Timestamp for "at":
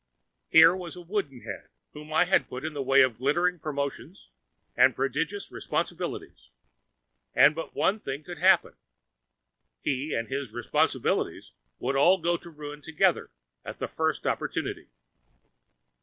13.63-13.77